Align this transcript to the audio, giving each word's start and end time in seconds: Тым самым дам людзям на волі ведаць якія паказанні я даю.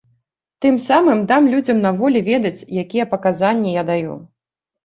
Тым 0.63 0.75
самым 0.85 1.19
дам 1.31 1.49
людзям 1.53 1.83
на 1.85 1.91
волі 1.99 2.19
ведаць 2.31 2.67
якія 2.85 3.07
паказанні 3.15 3.75
я 3.77 3.83
даю. 3.95 4.19